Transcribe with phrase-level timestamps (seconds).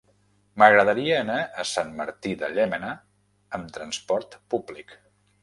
[0.61, 2.91] M'agradaria anar a Sant Martí de Llémena
[3.59, 4.99] amb trasport públic.